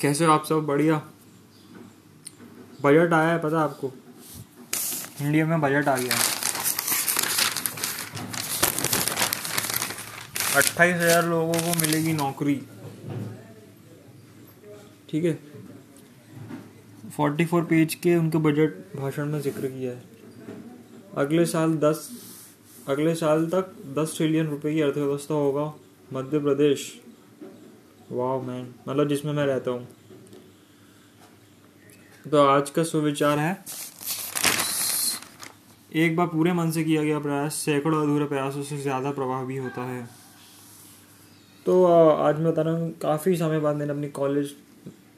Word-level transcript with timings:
कैसे 0.00 0.24
हो 0.24 0.32
आप 0.32 0.44
सब? 0.44 0.64
बढ़िया। 0.66 0.96
बजट 2.82 3.12
आया 3.12 3.28
है, 3.28 3.38
पता 3.38 3.60
आपको? 3.60 3.90
इंडिया 5.22 5.46
में 5.46 5.60
बजट 5.60 5.88
आ 5.88 5.96
गया 5.96 6.14
है। 6.14 6.38
अट्ठाईस 10.56 10.96
हज़ार 10.96 11.26
लोगों 11.26 11.54
को 11.54 11.74
मिलेगी 11.80 12.12
नौकरी। 12.12 12.54
ठीक 15.10 15.24
है? 15.24 15.38
फोर्टी 17.16 17.44
फोर 17.44 17.64
पेज 17.64 17.94
के 17.94 18.16
उनके 18.16 18.38
बजट 18.38 18.96
भाषण 18.96 19.26
में 19.26 19.40
ज़िक्र 19.40 19.66
किया 19.66 19.92
है। 19.92 20.02
अगले 21.16 21.46
साल 21.46 21.74
दस, 21.78 22.08
अगले 22.88 23.14
साल 23.14 23.46
तक 23.46 23.74
दस 23.98 24.16
ट्रिलियन 24.16 24.46
रुपए 24.46 24.74
की 24.74 24.80
अर्थव्यवस्था 24.80 25.34
होगा 25.34 25.72
मध्य 26.12 26.38
प्रदेश। 26.38 26.92
वाह 28.10 28.40
मैन 28.42 28.74
मतलब 28.88 29.08
जिसमें 29.08 29.32
मैं 29.32 29.44
रहता 29.46 29.70
हूँ। 29.70 29.86
तो 32.24 32.42
आज 32.44 32.70
का 32.70 32.82
सुविचार 32.84 33.38
है। 33.38 33.52
एक 35.94 36.16
बार 36.16 36.26
पूरे 36.26 36.52
मन 36.52 36.70
से 36.70 36.84
किया 36.84 37.02
गया 37.02 37.18
प्रयास, 37.18 37.54
सैकड़ों 37.54 38.02
अधूरे 38.02 38.24
प्रयासों 38.24 38.62
से 38.62 38.76
ज़्यादा 38.78 39.10
प्रभावी 39.12 39.56
होता 39.56 39.84
है। 39.84 40.08
तो 41.66 41.84
आज 41.84 42.38
मैं 42.38 42.52
बता 42.52 42.62
रहा 42.62 42.74
हूँ, 42.74 42.92
काफ़ी 42.98 43.36
समय 43.36 43.60
बाद 43.60 43.76
मैंने 43.76 43.92
अपनी 43.92 44.08
कॉलेज 44.10 44.54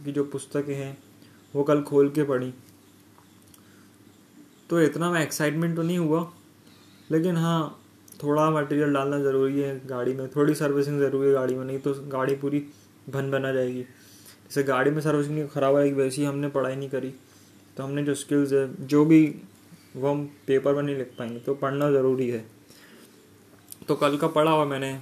की 0.04 0.12
जो 0.12 0.24
पुस्तकें 0.24 0.74
हैं, 0.74 0.96
वो 1.54 1.62
कल 1.62 1.82
खोल 1.82 2.08
के 2.10 2.22
पढ़ी। 2.24 2.52
तो 4.70 4.80
इतना 4.80 5.10
मैं 5.10 5.22
एक्साइटमेंट 5.22 5.76
तो 5.76 5.82
नहीं 5.82 5.98
हुआ, 5.98 6.30
लेकिन 7.10 7.36
हाँ 7.36 7.78
थोड़ा 8.22 8.48
मटेरियल 8.50 8.92
डालना 8.94 9.18
ज़रूरी 9.18 9.60
है 9.60 9.80
गाड़ी 9.86 10.12
में, 10.14 10.28
थोड़ी 10.28 10.54
सर्विसिंग 10.54 11.00
ज़रूरी 11.00 11.28
है 11.28 11.32
गाड़ी 11.34 11.54
में, 11.54 11.64
नहीं 11.64 11.78
तो 11.78 11.94
गाड़ी 12.08 12.34
पूरी 12.34 12.64
भन 13.06 13.30
बना 13.30 13.52
जाएगी। 13.52 13.82
जैसे 13.82 14.62
गाड़ी 14.62 14.90
में 14.90 15.00
सर्विसिंग 15.00 15.48
ख़राब 15.48 15.76
आएगी 15.76 15.94
वैसे 15.94 16.24
हमने 16.24 16.48
पढ़ाई 16.48 16.76
नहीं 16.76 16.88
करी। 16.90 17.12
तो 17.76 17.82
हमने 17.82 18.02
जो 18.04 18.14
स्किल्स 18.14 18.52
है, 18.52 18.86
जो 18.86 19.04
भी 19.04 19.26
वो 19.96 20.10
हम 20.10 20.24
पेपर 20.46 20.74
में 20.74 20.82
नहीं 20.82 20.96
लिख 20.96 21.12
पाएँगे 21.18 21.38
तो 21.38 21.54
पढ़ना 21.54 21.90
ज़रूरी 21.90 22.28
है। 22.28 22.44
तो 23.88 23.94
कल 23.94 24.16
का 24.16 24.26
पढ़ा 24.28 24.50
हुआ 24.50 24.64
मैंने, 24.64 24.98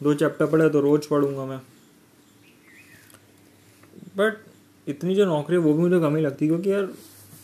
दो 0.00 0.14
चैप्टर 0.14 0.46
पढ़े 0.46 0.68
तो 0.70 0.80
रोज़ 0.80 1.08
पढ़ूँगा 1.08 1.44
मैं। 1.44 1.60
बट 4.16 4.36
इतनी 4.86 5.14
जो 5.14 5.24
नौकरी 5.26 5.56
है, 5.56 5.62
वो 5.62 5.72
भी 5.74 5.80
मुझे 5.80 6.00
कम 6.00 6.16
लगती 6.16 6.46
क्योंकि 6.48 6.72
यार 6.72 6.88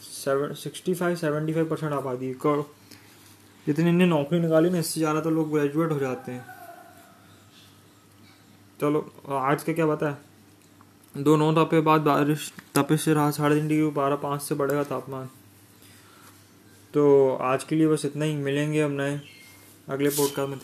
seven 0.02 0.52
sixty 0.54 0.94
five 0.94 1.16
seventy 1.16 1.52
five 1.52 1.68
percent 1.68 1.92
आबादी 1.92 2.32
जितनी 3.66 3.88
इन्हें 3.88 4.06
नौकरी 4.08 4.40
निकाली 4.40 4.70
ना, 4.70 4.78
इससे 4.78 5.00
ज़्यादा 5.00 5.20
तो 5.20 5.30
लोग 5.30 5.52
ग्रेजुएट 5.52 5.92
हो 5.92 5.98
जाते 5.98 6.32
हैं। 6.32 6.44
चलो, 8.80 9.00
आज 9.30 9.62
का 9.62 9.72
क्या 9.72 9.86
पता 9.86 10.08
है? 10.08 10.18
दो 11.14 11.36
नौ 11.36 11.52
तापे 11.52 11.80
बाद 11.80 12.00
बारिश 12.00 12.52
तपिश 12.74 13.02
से 13.02 13.14
रहा 13.14 13.30
साढ़े 13.30 13.54
तीन 13.56 13.68
डिग्री, 13.68 13.90
बारह 13.90 14.16
पाँच 14.16 14.42
से 14.42 14.54
बढ़ेगा 14.54 14.82
तापमान। 14.84 15.28
तो 16.94 17.34
आज 17.42 17.64
के 17.64 17.76
लिए 17.76 17.86
बस 17.86 18.04
इतना 18.04 18.24
ही, 18.24 18.34
मिलेंगे 18.36 18.82
हम 18.82 18.92
नए, 18.92 19.20
अगले 19.88 20.10
पॉडकास्ट 20.10 20.50
में। 20.50 20.58